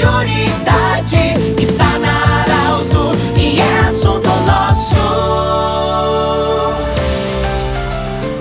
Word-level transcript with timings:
prioridade 0.00 1.34
está 1.60 1.98
na 1.98 2.40
Arauto 2.40 3.12
e 3.36 3.60
é 3.60 3.78
assunto 3.80 4.28
nosso. 4.46 4.98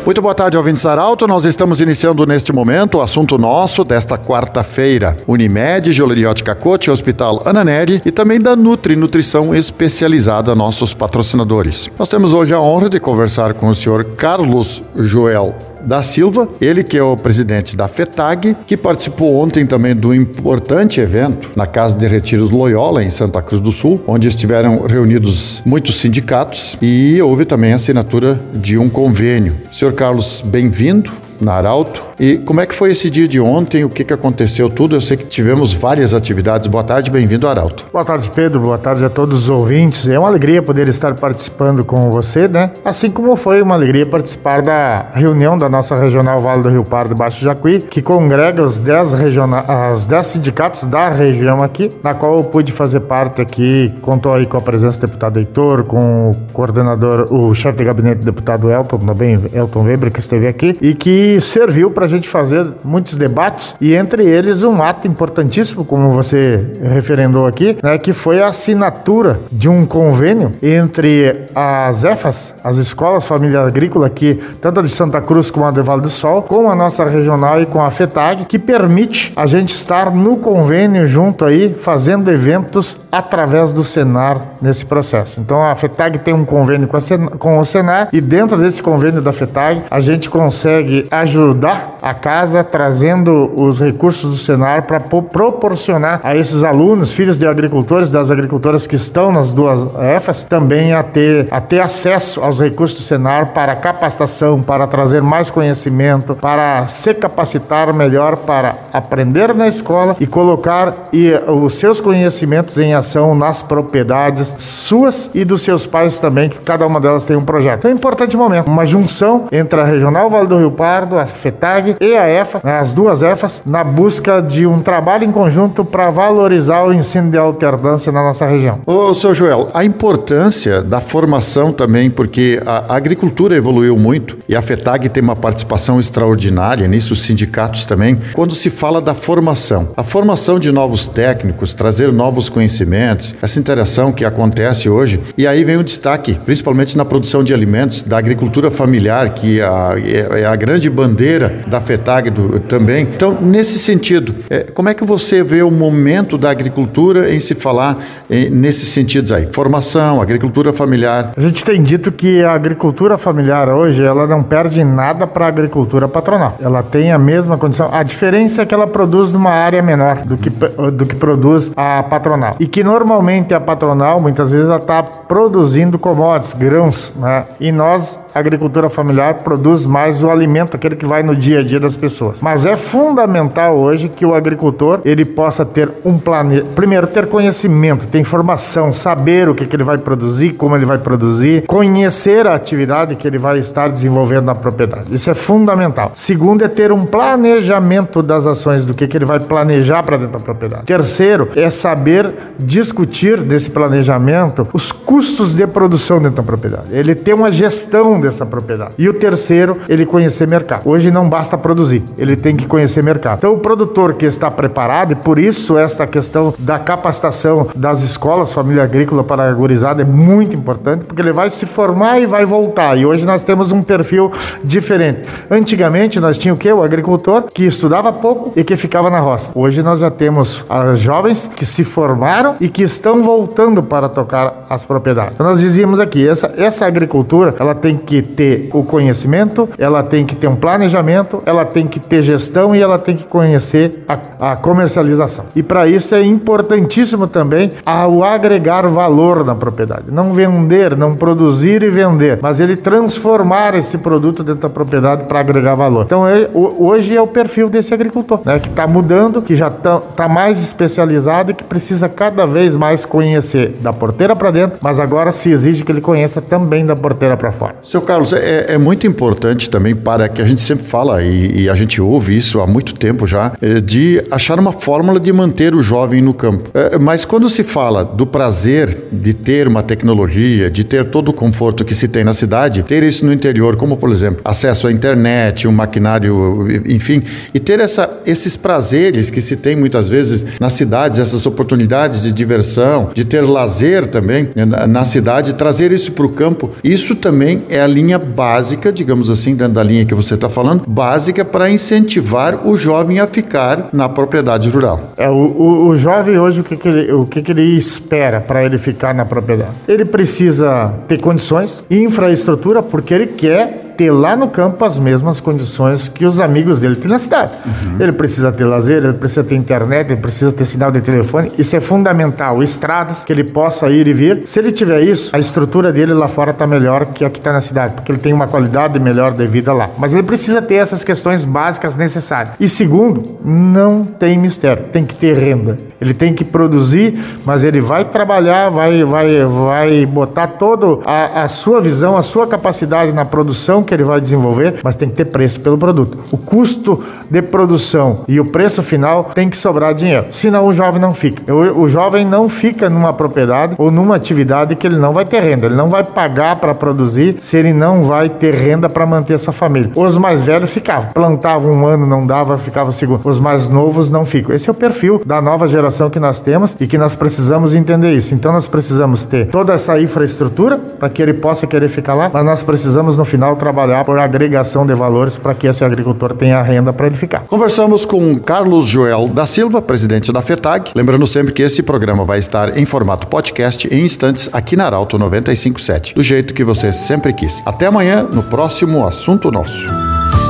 Muito 0.05 0.21
boa 0.21 0.34
tarde, 0.34 0.57
ouvintes 0.57 0.85
Arauto. 0.85 1.27
Nós 1.27 1.43
estamos 1.43 1.81
iniciando 1.81 2.25
neste 2.25 2.53
momento 2.53 2.98
o 2.98 3.02
assunto 3.02 3.38
nosso 3.38 3.84
desta 3.84 4.17
quarta-feira. 4.17 5.17
Unimed, 5.27 5.91
Geoleriótica 5.91 6.55
Cote, 6.55 6.89
Hospital 6.89 7.43
Ananeri 7.45 8.02
e 8.05 8.12
também 8.12 8.39
da 8.39 8.55
Nutri 8.55 8.95
Nutrição 8.95 9.53
Especializada, 9.53 10.55
nossos 10.55 10.94
patrocinadores. 10.94 11.91
Nós 11.99 12.07
temos 12.07 12.34
hoje 12.34 12.53
a 12.53 12.62
honra 12.62 12.89
de 12.89 12.99
conversar 12.99 13.53
com 13.53 13.67
o 13.67 13.76
senhor 13.76 14.03
Carlos 14.16 14.81
Joel 14.95 15.69
da 15.81 16.03
Silva, 16.03 16.47
ele 16.61 16.83
que 16.83 16.97
é 16.97 17.03
o 17.03 17.15
presidente 17.15 17.75
da 17.75 17.88
FETAG, 17.88 18.55
que 18.65 18.77
participou 18.77 19.38
ontem 19.38 19.65
também 19.65 19.95
do 19.95 20.13
importante 20.13 20.99
evento 20.99 21.49
na 21.55 21.65
Casa 21.65 21.95
de 21.97 22.07
Retiros 22.07 22.49
Loyola, 22.49 23.03
em 23.03 23.09
Santa 23.09 23.41
Cruz 23.41 23.61
do 23.61 23.71
Sul, 23.71 24.02
onde 24.07 24.27
estiveram 24.27 24.85
reunidos 24.85 25.61
muitos 25.65 25.99
sindicatos 25.99 26.77
e 26.81 27.21
houve 27.21 27.45
também 27.45 27.73
a 27.73 27.75
assinatura 27.75 28.39
de 28.53 28.77
um 28.77 28.89
convênio. 28.89 29.55
Senhor 29.71 29.93
Carlos, 29.93 30.43
bem-vindo 30.45 31.11
na 31.39 31.53
Arauto. 31.53 32.03
E 32.20 32.38
como 32.38 32.59
é 32.59 32.66
que 32.66 32.75
foi 32.75 32.91
esse 32.91 33.09
dia 33.09 33.27
de 33.27 33.39
ontem? 33.39 33.85
O 33.85 33.89
que, 33.89 34.03
que 34.03 34.13
aconteceu 34.13 34.70
tudo? 34.70 34.95
Eu 34.95 35.02
sei 35.02 35.16
que 35.16 35.25
tivemos 35.25 35.73
várias 35.73 36.13
atividades. 36.13 36.67
Boa 36.67 36.84
tarde, 36.84 37.09
bem-vindo 37.09 37.47
Arauto. 37.47 37.85
Boa 37.91 38.03
tarde, 38.03 38.30
Pedro. 38.30 38.59
Boa 38.59 38.77
tarde 38.77 39.05
a 39.05 39.09
todos 39.09 39.44
os 39.44 39.49
ouvintes. 39.49 40.07
É 40.07 40.20
uma 40.20 40.27
alegria 40.27 40.61
poder 40.61 40.88
estar 40.89 41.16
participando 41.16 41.85
com 41.85 42.11
você, 42.11 42.47
né? 42.47 42.71
Assim 42.83 43.09
como 43.09 43.36
foi 43.36 43.61
uma 43.61 43.75
alegria 43.75 44.05
participar 44.05 44.61
da 44.61 45.08
reunião 45.14 45.58
da 45.58 45.69
nossa 45.69 45.97
Regional 45.97 46.41
Vale 46.41 46.64
do 46.64 46.69
Rio 46.69 46.83
Pardo 46.83 47.16
Baixo 47.16 47.44
Jacuí, 47.44 47.80
que 47.80 48.02
congrega 48.02 48.61
os 48.64 48.80
10 48.80 49.14
regional, 49.14 49.64
os 49.94 50.05
10 50.05 50.27
sindicatos 50.27 50.83
da 50.83 51.09
região 51.09 51.64
aqui, 51.64 51.92
na 52.03 52.14
qual 52.14 52.38
eu 52.38 52.44
pude 52.44 52.71
fazer 52.71 53.02
parte 53.02 53.42
aqui. 53.42 53.94
Contou 54.02 54.33
aí 54.33 54.45
com 54.45 54.58
a 54.58 54.61
presença 54.61 54.99
do 54.99 55.08
deputado 55.08 55.39
Heitor, 55.39 55.83
com 55.86 56.31
o 56.31 56.36
coordenador, 56.52 57.31
o 57.31 57.53
chefe 57.55 57.77
de 57.77 57.83
gabinete 57.86 58.19
do 58.19 58.25
deputado 58.25 58.69
Elton, 58.69 58.97
também 58.97 59.39
Elton 59.53 59.83
Weber, 59.83 60.11
que 60.11 60.19
esteve 60.19 60.47
aqui, 60.47 60.77
e 60.81 60.94
que 60.94 61.28
serviu 61.41 61.91
para 61.91 62.05
a 62.05 62.08
gente 62.08 62.30
fazer 62.30 62.66
muitos 62.83 63.17
debates 63.17 63.75
e 63.81 63.94
entre 63.94 64.25
eles 64.25 64.63
um 64.63 64.81
ato 64.81 65.08
importantíssimo, 65.08 65.83
como 65.83 66.13
você 66.13 66.80
referendou 66.81 67.45
aqui, 67.45 67.77
né, 67.83 67.97
que 67.97 68.13
foi 68.13 68.41
a 68.41 68.47
assinatura 68.47 69.39
de 69.52 69.67
um 69.67 69.86
convênio 69.86 70.53
entre 70.61 71.47
as 71.53 72.03
EFAS, 72.03 72.53
as 72.63 72.77
escolas 72.77 73.25
família 73.25 73.61
agrícola 73.61 74.08
aqui, 74.08 74.39
tanto 74.61 74.80
a 74.80 74.83
de 74.83 74.89
Santa 74.89 75.21
Cruz 75.21 75.52
como 75.52 75.66
a 75.66 75.71
de 75.71 75.81
Vale 75.81 76.02
do 76.02 76.09
Sol, 76.09 76.41
com 76.41 76.69
a 76.69 76.75
nossa 76.75 77.03
regional 77.05 77.61
e 77.61 77.66
com 77.66 77.81
a 77.81 77.91
FETAG, 77.91 78.45
que 78.45 78.58
permite 78.58 79.33
a 79.36 79.45
gente 79.45 79.73
estar 79.73 80.11
no 80.11 80.38
convênio 80.38 81.08
junto 81.08 81.45
aí, 81.45 81.75
fazendo 81.77 82.31
eventos 82.31 82.97
através 83.11 83.73
do 83.73 83.83
Senar 83.83 84.41
nesse 84.61 84.86
processo. 84.86 85.39
Então 85.39 85.64
a 85.64 85.75
FETAG 85.75 86.19
tem 86.19 86.33
um 86.33 86.45
convênio 86.45 86.88
com, 86.88 86.99
Senar, 86.99 87.30
com 87.31 87.59
o 87.59 87.66
Senar 87.66 88.09
e 88.14 88.21
dentro 88.21 88.58
desse 88.58 88.81
convênio 88.81 89.21
da 89.21 89.31
FETAG 89.31 89.83
a 89.89 89.99
gente 89.99 90.30
consegue 90.30 91.08
ajudar 91.22 91.98
a 92.02 92.14
casa 92.14 92.64
trazendo 92.64 93.52
os 93.56 93.80
recursos 93.80 94.31
do 94.31 94.38
Senar 94.38 94.84
para 94.84 95.00
proporcionar 95.00 96.20
a 96.23 96.36
esses 96.36 96.64
alunos, 96.64 97.11
filhos 97.11 97.38
de 97.38 97.45
agricultores, 97.45 98.09
das 98.09 98.31
agricultoras 98.31 98.88
que 98.88 98.95
estão 98.95 99.31
nas 99.31 99.52
duas 99.53 99.86
EFAs, 100.16 100.44
também 100.44 100.94
a 100.94 101.03
ter, 101.03 101.48
a 101.52 101.61
ter 101.61 101.81
acesso 101.81 102.42
aos 102.42 102.59
recursos 102.59 103.00
do 103.00 103.03
Senar 103.03 103.53
para 103.53 103.76
capacitação, 103.76 104.61
para 104.61 104.88
trazer 104.88 105.22
mais 105.22 105.50
conhecimento, 105.50 106.36
para 106.36 106.88
se 106.88 107.14
capacitar 107.14 107.93
melhor 107.93 108.38
para 108.38 108.76
aprender 108.93 109.54
na 109.54 109.67
escola 109.67 110.16
e 110.20 110.27
colocar 110.27 111.10
e, 111.11 111.33
os 111.48 111.77
seus 111.77 111.99
conhecimentos 111.99 112.77
em 112.77 112.93
ação 112.93 113.36
nas 113.36 113.61
propriedades 113.61 114.54
suas 114.58 115.30
e 115.33 115.43
dos 115.43 115.61
seus 115.61 115.86
pais 115.86 116.20
também, 116.20 116.49
que 116.49 116.60
cada 116.60 116.86
uma 116.86 116.99
delas 116.99 117.26
tem 117.26 117.36
um 117.36 117.43
projeto. 117.43 117.86
É 117.86 117.89
um 117.89 117.93
importante 117.93 118.36
momento, 118.36 118.67
uma 118.67 118.86
junção 118.86 119.48
entre 119.52 119.80
a 119.80 119.83
Regional 119.83 120.30
Vale 120.30 120.48
do 120.48 120.58
Rio 120.58 120.72
Pardo, 121.09 121.17
a 121.17 121.25
FETAG 121.25 121.95
e 121.99 122.15
a 122.15 122.27
EFA, 122.27 122.61
né, 122.64 122.80
as 122.80 122.93
duas 122.93 123.21
EFAs, 123.23 123.64
na 123.65 123.83
busca 123.83 124.42
de 124.42 124.67
um 124.67 124.80
trabalho 124.80 125.23
em 125.23 125.31
conjunto 125.31 125.83
para 125.83 126.09
valorizar 126.11 126.83
o 126.83 126.93
ensino 126.93 127.31
de 127.31 127.37
alternância 127.37 128.12
na 128.12 128.21
nossa 128.21 128.45
região. 128.45 128.80
Ô, 128.86 129.13
seu 129.13 129.33
Joel, 129.33 129.69
a 129.74 129.83
importância 129.83 130.81
da 130.81 131.01
formação 131.01 131.74
também, 131.74 132.09
porque 132.09 132.62
a 132.65 132.95
agricultura 132.95 133.56
evoluiu 133.56 133.98
muito 133.98 134.38
e 134.48 134.56
a 134.56 134.62
FETAG 134.62 135.09
tem 135.09 135.24
uma 135.24 135.36
participação 135.36 136.00
extraordinária 136.00 136.88
nisso, 136.88 137.13
os 137.13 137.24
sindicatos 137.24 137.86
também, 137.86 138.19
quando 138.33 138.53
se 138.53 138.69
fala 138.69 139.01
da 139.01 139.15
formação. 139.15 139.89
A 139.98 140.03
formação 140.03 140.59
de 140.59 140.71
novos 140.71 141.07
técnicos, 141.07 141.74
trazer 141.74 142.12
novos 142.12 142.50
conhecimentos, 142.50 143.33
essa 143.42 143.59
interação 143.59 144.12
que 144.12 144.24
acontece 144.24 144.89
hoje, 144.89 145.19
e 145.38 145.48
aí 145.48 145.63
vem 145.63 145.77
o 145.77 145.83
destaque, 145.83 146.38
principalmente 146.45 146.98
na 146.98 147.06
produção 147.06 147.44
de 147.44 147.53
alimentos, 147.53 148.03
da 148.03 148.18
agricultura 148.18 148.69
familiar, 148.69 149.33
que 149.33 149.59
é, 149.59 150.42
é 150.42 150.45
a 150.45 150.56
grande 150.56 150.89
bandeira 151.00 151.62
da 151.65 151.80
FETAG 151.80 152.30
do, 152.30 152.60
também. 152.60 153.04
Então, 153.04 153.38
nesse 153.42 153.80
sentido, 153.80 154.36
é, 154.50 154.63
como 154.63 154.89
é 154.89 154.94
que 154.94 155.06
você 155.06 155.42
vê 155.44 155.63
o 155.63 155.71
momento 155.71 156.38
da 156.38 156.51
agricultura 156.51 157.33
em 157.33 157.39
se 157.39 157.56
falar 157.56 157.98
em, 158.30 158.50
nesses 158.50 158.89
sentidos 158.89 159.31
aí? 159.31 159.48
Formação, 159.51 160.21
agricultura 160.21 160.74
familiar. 160.74 161.31
A 161.38 161.42
gente 161.42 161.63
tem 161.63 161.81
dito 161.81 162.12
que 162.12 162.44
a 162.44 162.51
agricultura 162.54 163.18
familiar 163.18 163.69
hoje, 163.69 164.04
ela 164.04 164.27
não 164.27 164.44
perde 164.44 164.83
nada 164.83 165.25
para 165.25 165.45
a 165.45 165.48
agricultura 165.48 166.07
patronal. 166.07 166.57
Ela 166.62 166.83
tem 166.83 167.13
a 167.13 167.18
mesma 167.18 167.57
condição. 167.57 167.89
A 167.94 168.04
diferença 168.04 168.63
é 168.63 168.66
que 168.66 168.74
ela 168.74 168.88
produz 168.88 169.31
numa 169.31 169.51
área 169.51 169.81
menor 169.81 170.25
do 170.25 170.38
que, 170.38 170.50
do 170.50 171.06
que 171.06 171.16
produz 171.16 171.71
a 171.77 172.04
patronal. 172.04 172.57
E 172.60 172.68
que 172.68 172.83
normalmente 172.83 173.54
a 173.54 173.60
patronal, 173.60 174.19
muitas 174.19 174.51
vezes, 174.51 174.68
ela 174.68 174.77
está 174.77 175.01
produzindo 175.01 175.98
commodities, 175.98 176.54
grãos, 176.54 177.13
né? 177.16 177.45
E 177.60 177.71
nós, 177.71 178.19
agricultura 178.36 178.89
familiar, 178.89 179.36
produz 179.36 179.86
mais 179.86 180.24
o 180.24 180.30
alimento, 180.30 180.77
aquele 180.80 180.95
que 180.95 181.06
vai 181.06 181.22
no 181.22 181.36
dia 181.36 181.60
a 181.60 181.63
dia 181.63 181.80
das 181.80 181.95
pessoas. 181.95 182.42
Mas 182.42 182.66
é 182.66 182.75
fundamental 182.75 183.78
hoje 183.78 184.10
que 184.10 184.25
o 184.25 184.34
agricultor 184.34 185.01
ele 185.04 185.25
possa 185.25 185.66
ter 185.66 185.92
um 186.04 186.18
plane... 186.18 186.63
primeiro 186.75 187.06
ter 187.06 187.28
conhecimento, 187.28 188.07
ter 188.07 188.19
informação, 188.19 188.92
saber 188.92 189.50
o 189.50 189.56
que, 189.56 189.66
que 189.66 189.75
ele 189.75 189.84
vai 189.84 189.98
produzir, 189.98 190.54
como 190.54 190.75
ele 190.75 190.86
vai 190.86 190.98
produzir, 190.98 191.63
conhecer 191.68 192.48
a 192.48 192.56
atividade 192.56 193.16
que 193.16 193.28
ele 193.28 193.38
vai 193.38 193.60
estar 193.60 193.90
desenvolvendo 193.90 194.45
na 194.45 194.56
propriedade. 194.56 195.13
Isso 195.13 195.30
é 195.30 195.34
fundamental. 195.34 196.12
Segundo 196.16 196.63
é 196.63 196.68
ter 196.68 196.92
um 196.92 197.06
planejamento 197.06 198.24
das 198.24 198.48
ações 198.48 198.86
do 198.86 198.94
que, 198.94 199.07
que 199.07 199.18
ele 199.18 199.25
vai 199.25 199.40
planejar 199.40 200.01
para 200.04 200.18
dentro 200.18 200.34
da 200.34 200.40
propriedade. 200.40 200.86
Terceiro 200.86 201.50
é 201.56 201.69
saber 201.69 202.34
discutir 202.57 203.42
desse 203.42 203.69
planejamento 203.69 204.68
os 204.74 204.92
custos 204.92 205.54
de 205.54 205.68
produção 205.68 206.19
dentro 206.19 206.38
da 206.38 206.44
propriedade. 206.44 206.88
Ele 206.92 207.13
ter 207.13 207.34
uma 207.34 207.51
gestão 207.51 208.22
dessa 208.22 208.46
propriedade. 208.46 208.94
E 208.98 209.10
o 209.10 209.13
terceiro, 209.13 209.78
ele 209.90 210.06
conhecer 210.06 210.48
mercado. 210.48 210.69
Hoje 210.85 211.12
não 211.12 211.27
basta 211.27 211.57
produzir, 211.57 212.03
ele 212.18 212.35
tem 212.35 212.56
que 212.56 212.65
conhecer 212.65 213.03
mercado. 213.03 213.39
Então, 213.39 213.53
o 213.53 213.59
produtor 213.59 214.13
que 214.13 214.25
está 214.25 214.50
preparado, 214.51 215.13
e 215.13 215.15
por 215.15 215.39
isso 215.39 215.77
esta 215.77 216.06
questão 216.06 216.53
da 216.57 216.77
capacitação 216.77 217.68
das 217.75 218.03
escolas 218.03 218.51
família 218.51 218.83
agrícola 218.83 219.24
para 219.24 219.50
a 219.50 219.53
gurizada 219.53 220.01
é 220.01 220.06
muito 220.06 220.56
importante, 220.56 221.06
porque 221.06 221.21
ele 221.21 221.31
vai 221.31 221.50
se 221.50 221.65
formar 221.65 222.19
e 222.19 222.25
vai 222.25 222.45
voltar. 222.45 222.97
E 222.97 223.06
hoje 223.06 223.25
nós 223.25 223.44
temos 223.44 223.71
um 223.71 223.81
perfil 223.81 224.31
diferente. 224.63 225.21
Antigamente 225.50 226.19
nós 226.19 226.38
tínhamos 226.38 226.59
o 226.59 226.62
quê? 226.62 226.71
O 226.71 226.83
agricultor 226.83 227.44
que 227.53 227.63
estudava 227.65 228.12
pouco 228.12 228.51
e 228.56 228.63
que 228.63 228.75
ficava 228.75 229.09
na 229.09 229.19
roça. 229.19 229.51
Hoje 229.56 229.81
nós 229.81 230.00
já 230.00 230.12
temos 230.12 230.63
as 230.69 231.00
jovens 231.00 231.50
que 231.56 231.65
se 231.65 231.83
formaram 231.83 232.56
e 232.59 232.68
que 232.68 232.83
estão 232.83 233.24
voltando 233.24 233.81
para 233.81 234.09
tocar 234.09 234.65
as 234.69 234.83
propriedades. 234.83 235.33
Então 235.33 235.45
nós 235.45 235.60
dizíamos 235.60 236.00
aqui, 236.00 236.27
essa, 236.27 236.54
essa 236.57 236.86
agricultura, 236.86 237.56
ela 237.60 237.74
tem 237.74 237.98
que 237.98 238.22
ter 238.22 238.69
o 238.74 238.83
conhecimento, 238.83 239.69
ela 239.77 240.04
tem 240.04 240.25
que 240.25 240.36
ter 240.36 240.48
um 240.48 240.56
planejamento, 240.60 241.42
ela 241.46 241.66
tem 241.66 241.88
que 241.88 242.00
ter 242.00 242.22
gestão 242.22 242.76
e 242.76 242.82
ela 242.82 243.00
tem 243.00 243.16
que 243.16 243.26
conhecer 243.26 244.04
a, 244.08 244.52
a 244.52 244.56
comercialização. 244.56 245.46
E 245.56 245.64
para 245.64 245.88
isso 245.88 246.14
é 246.14 246.24
importantíssimo 246.24 247.28
também 247.28 247.72
o 248.10 248.24
agregar 248.24 248.88
valor 248.88 249.44
na 249.44 249.56
propriedade. 249.56 250.06
Não 250.12 250.32
vender, 250.32 250.96
não 250.96 251.16
produzir 251.16 251.84
e 251.84 251.90
vender, 251.90 252.40
mas 252.42 252.60
ele 252.60 252.76
transformar 252.76 253.76
esse 253.76 253.98
produto 253.98 254.44
dentro 254.44 254.62
da 254.62 254.70
propriedade 254.70 255.26
para 255.26 255.40
agregar 255.40 255.76
valor. 255.76 256.04
Então 256.06 256.28
é, 256.28 256.50
hoje 256.54 257.16
é 257.16 257.22
o 257.22 257.28
perfil 257.28 257.70
desse 257.70 257.94
agricultor, 257.94 258.42
né, 258.46 258.60
que 258.60 258.70
está 258.70 258.88
mudando, 258.88 259.42
que 259.42 259.56
já 259.56 259.68
está 259.68 260.00
tá 260.00 260.28
mais 260.28 260.62
especializado 260.62 261.52
e 261.52 261.54
que 261.54 261.64
precisa 261.64 262.10
cada 262.10 262.46
vez 262.46 262.76
mais 262.76 263.06
conhecer 263.06 263.76
da 263.82 263.94
porteira 263.94 264.36
para 264.36 264.52
dentro, 264.52 264.78
mas 264.82 265.00
agora 265.00 265.32
se 265.32 265.50
exige 265.50 265.84
que 265.84 265.92
ele 265.92 266.02
conheça 266.02 266.42
também 266.42 266.86
da 266.86 266.96
porteira 266.96 267.38
para 267.38 267.52
fora. 267.52 267.76
Seu 267.84 268.02
Carlos, 268.02 268.34
é, 268.34 268.74
é 268.74 268.78
muito 268.78 269.08
importante 269.08 269.70
também 269.70 269.96
para 269.96 270.28
que 270.28 270.42
a 270.42 270.46
gente 270.50 270.62
sempre 270.62 270.86
fala 270.86 271.24
e, 271.24 271.63
e, 271.63 271.69
a 271.69 271.75
gente 271.75 272.01
ouve 272.01 272.36
isso 272.36 272.60
há 272.60 272.68
muito 272.68 272.94
tempo 272.96 273.28
já, 273.28 273.54
é, 273.62 273.80
de 273.80 274.24
achar 274.31 274.60
uma 274.60 274.72
fórmula 274.72 275.19
de 275.19 275.31
manter 275.31 275.75
o 275.75 275.81
jovem 275.81 276.22
no 276.22 276.34
campo. 276.34 276.69
É, 276.74 276.98
mas 276.98 277.24
quando 277.24 277.50
se 277.50 277.63
fala 277.63 278.04
do 278.04 278.25
prazer 278.25 279.06
de 279.12 279.34
ter 279.34 279.68
uma 279.68 279.84
tecnologia, 279.84 280.69
de 280.69 280.84
ter 280.84 281.06
todo 281.06 281.30
o 281.30 281.34
conforto 281.34 281.86
que 281.86 281.94
se 281.94 282.07
tem 282.07 282.24
na 282.24 282.34
cidade, 282.34 282.84
ter 282.84 283.04
isso 283.04 283.25
no 283.25 283.31
interior, 283.31 283.75
como 283.75 283.96
por 283.96 284.12
exemplo, 284.12 284.42
acesso 284.44 284.88
à 284.88 284.92
internet, 284.92 285.68
um 285.68 285.72
maquinário, 285.72 286.68
enfim, 286.86 287.22
e 287.54 287.60
ter 287.60 287.80
essa, 287.80 288.10
esses 288.25 288.57
prazeres 288.57 289.30
que 289.30 289.42
se 289.42 289.56
tem 289.56 289.75
muitas 289.75 290.10
vezes 290.10 290.46
nas 290.60 290.74
cidades, 290.74 291.19
essas 291.19 291.46
oportunidades 291.46 292.24
de 292.24 292.31
diversão, 292.31 293.12
de 293.13 293.24
ter 293.24 293.42
lazer 293.42 294.07
também 294.07 294.50
né, 294.56 294.66
na 294.66 295.06
cidade, 295.06 295.54
trazer 295.54 295.92
isso 295.92 296.12
para 296.12 296.25
o 296.25 296.30
campo, 296.30 296.72
isso 296.84 297.16
também 297.16 297.63
é 297.69 297.81
a 297.81 297.88
linha 297.88 298.18
básica, 298.18 298.92
digamos 298.92 299.30
assim, 299.30 299.56
dentro 299.56 299.74
da 299.74 299.84
linha 299.84 300.06
que 300.06 300.16
você 300.16 300.36
está 300.39 300.50
falando, 300.50 300.83
básica 300.88 301.45
para 301.45 301.69
incentivar 301.69 302.68
o 302.68 302.75
jovem 302.75 303.19
a 303.19 303.27
ficar 303.27 303.89
na 303.94 304.09
propriedade 304.09 304.69
rural. 304.69 305.00
É, 305.18 305.30
o, 305.30 305.33
o, 305.33 305.88
o 305.88 305.97
jovem 305.97 306.38
hoje, 306.38 306.62
o 306.62 306.63
que, 306.63 306.75
que 306.75 306.88
ele, 306.88 307.12
o 307.12 307.25
que, 307.25 307.41
que 307.41 307.51
ele 307.51 307.77
espera 307.77 308.39
para 308.39 308.63
ele 308.63 308.77
ficar 308.77 309.13
na 309.13 309.25
propriedade? 309.25 309.71
Ele 309.88 310.06
precisa 310.06 310.94
ter 311.07 311.19
condições, 311.19 311.83
infraestrutura, 311.89 312.81
porque 312.81 313.13
ele 313.13 313.27
quer 313.27 313.88
ter 314.00 314.12
lá 314.12 314.34
no 314.34 314.48
campo 314.48 314.86
as 314.86 314.98
mesmas 314.98 315.42
condições 315.42 316.07
que 316.07 316.25
os 316.25 316.40
amigos 316.40 316.80
dele 316.80 316.96
têm 316.96 317.12
na 317.12 317.19
cidade. 317.19 317.51
Uhum. 317.66 317.98
Ele 318.00 318.13
precisa 318.13 318.50
ter 318.50 318.63
lazer, 318.63 319.04
ele 319.04 319.12
precisa 319.12 319.44
ter 319.44 319.56
internet, 319.56 320.13
ele 320.13 320.22
precisa 320.22 320.54
ter 320.54 320.63
sinal 320.63 320.90
de 320.90 321.01
telefone. 321.01 321.51
Isso 321.57 321.75
é 321.75 321.81
fundamental. 321.81 322.63
Estradas 322.63 323.25
que 323.25 323.34
ele 323.34 323.44
possa 323.44 323.90
ir 323.90 324.07
e 324.07 324.13
vir. 324.13 324.44
Se 324.46 324.57
ele 324.57 324.72
tiver 324.72 325.01
isso, 325.01 325.36
a 325.36 325.40
estrutura 325.40 325.92
dele 325.92 326.13
lá 326.13 326.30
fora 326.30 326.51
está 326.51 326.66
melhor 326.66 327.07
que 327.07 327.25
a 327.25 327.30
que 327.30 327.40
está 327.40 327.51
na 327.51 327.60
cidade, 327.60 327.96
porque 327.96 328.10
ele 328.10 328.19
tem 328.19 328.31
uma 328.31 328.48
qualidade 328.48 328.98
melhor 329.01 329.34
de 329.34 329.46
vida 329.46 329.74
lá. 329.74 329.90
Mas 329.98 330.13
ele 330.13 330.24
precisa 330.24 330.62
ter 330.62 330.75
essas 330.75 331.04
questões 331.04 331.44
básicas 331.44 331.98
necessárias. 331.98 332.54
E 332.57 332.69
segundo, 332.69 333.38
não 333.44 334.06
tem 334.06 334.38
mistério, 334.38 334.86
tem 334.94 335.04
que 335.04 335.13
ter 335.13 335.38
renda. 335.38 335.78
Ele 336.01 336.13
tem 336.13 336.34
que 336.34 336.46
produzir, 336.46 337.19
mas 337.46 337.63
ele 337.63 337.81
vai 337.81 338.06
trabalhar, 338.06 338.69
vai, 338.69 339.04
vai, 339.04 339.44
vai 339.44 340.06
botar 340.06 340.48
toda 340.48 341.06
a, 341.06 341.44
a 341.44 341.48
sua 341.50 341.81
visão, 341.81 342.16
a 342.16 342.24
sua 342.24 342.48
capacidade 342.48 343.12
na 343.12 343.25
produção 343.25 343.84
que 343.89 343.94
ele 343.95 344.03
vai 344.03 344.21
desenvolver, 344.21 344.75
mas 344.83 344.95
tem 344.95 345.09
que 345.09 345.15
ter 345.15 345.25
preço 345.25 345.59
pelo 345.59 345.77
produto. 345.77 346.19
O 346.31 346.38
custo 346.38 347.03
de 347.27 347.41
produção 347.41 348.19
e 348.27 348.39
o 348.39 348.45
preço 348.45 348.83
final 348.83 349.31
tem 349.33 349.50
que 349.50 349.57
sobrar 349.57 349.95
dinheiro. 349.95 350.27
Senão 350.30 350.68
o 350.68 350.74
jovem 350.74 351.01
não 351.01 351.12
fica. 351.12 351.51
O, 351.51 351.81
o 351.81 351.89
jovem 351.89 352.24
não 352.24 352.47
fica 352.47 352.88
numa 352.88 353.12
propriedade 353.12 353.74
ou 353.80 353.89
numa 353.89 354.15
atividade 354.15 354.75
que 354.75 354.86
ele 354.86 354.97
não 354.97 355.12
vai 355.12 355.25
ter 355.25 355.41
renda. 355.41 355.65
Ele 355.65 355.75
não 355.75 355.89
vai 355.89 356.03
pagar 356.03 356.57
para 356.57 356.75
produzir 356.75 357.38
se 357.39 357.57
ele 357.57 357.74
não 357.74 358.03
vai 358.03 358.30
ter 358.30 358.53
renda 358.53 358.88
para 358.88 359.07
manter 359.07 359.33
a 359.33 359.38
sua 359.39 359.53
família. 359.53 359.91
Os 359.95 360.18
mais 360.18 360.44
velhos 360.44 360.69
ficavam. 360.69 361.12
Plantavam 361.12 361.71
um 361.71 361.86
ano, 361.86 362.06
não 362.06 362.27
dava, 362.27 362.59
ficava 362.59 362.91
segundo. 362.91 363.27
Os 363.27 363.39
mais 363.39 363.69
novos 363.69 364.12
não 364.12 364.24
ficam. 364.24 364.56
Esse 364.56 364.69
é 364.69 364.71
o 364.71 364.75
perfil 364.75 365.19
da 365.25 365.41
nova 365.41 365.68
geração 365.68 366.12
que 366.12 366.19
nós 366.19 366.41
temos 366.41 366.75
e 366.80 366.86
que 366.86 366.97
nós 366.97 367.15
precisamos 367.15 367.74
entender 367.74 368.12
isso. 368.12 368.36
Então 368.36 368.51
nós 368.51 368.68
precisamos 368.68 369.25
ter 369.25 369.47
toda 369.47 369.74
essa 369.74 370.00
infraestrutura 370.00 370.77
para 370.77 371.09
que 371.09 371.21
ele 371.24 371.33
possa 371.33 371.65
querer 371.65 371.89
ficar 371.89 372.13
lá, 372.13 372.30
mas 372.31 372.45
nós 372.45 372.62
precisamos 372.62 373.18
no 373.18 373.25
final 373.25 373.56
trabalhar 373.56 373.79
trabalhar 373.80 374.04
por 374.04 374.20
agregação 374.20 374.86
de 374.86 374.94
valores 374.94 375.38
para 375.38 375.54
que 375.54 375.68
esse 375.68 375.84
agricultor 375.84 376.34
tenha 376.34 376.62
renda 376.62 376.92
para 376.92 377.08
ele 377.08 377.16
ficar. 377.16 377.42
Conversamos 377.42 378.06
com 378.06 378.38
Carlos 378.38 378.88
Joel 378.88 379.28
da 379.28 379.46
Silva, 379.46 379.81
presidente 379.81 380.31
da 380.31 380.42
FETAG. 380.42 380.92
Lembrando 380.96 381.26
sempre 381.26 381.54
que 381.54 381.62
esse 381.62 381.81
programa 381.81 382.26
vai 382.26 382.40
estar 382.40 382.78
em 382.78 382.86
formato 382.86 383.28
podcast 383.28 383.88
em 383.92 384.04
instantes 384.04 384.50
aqui 384.52 384.76
na 384.76 384.86
Arauto 384.86 385.18
957, 385.18 386.16
do 386.16 386.24
jeito 386.24 386.54
que 386.54 386.64
você 386.64 386.92
sempre 386.92 387.31
quis. 387.31 387.62
Até 387.66 387.86
amanhã 387.86 388.24
no 388.24 388.44
próximo 388.44 389.06
Assunto 389.08 389.52
Nosso. 389.52 389.86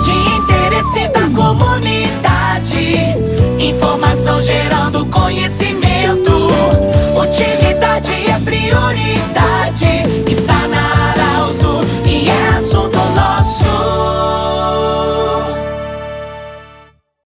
De 0.03 0.11
interesse 0.39 1.07
da 1.09 1.27
comunidade, 1.35 2.95
informação 3.59 4.41
gerando 4.41 5.05
conhecimento, 5.05 6.31
utilidade 7.21 8.11
é 8.29 8.39
prioridade 8.43 9.28